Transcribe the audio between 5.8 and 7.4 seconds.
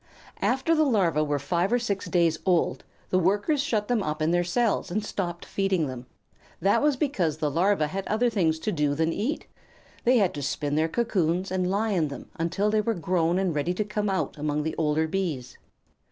them. That was because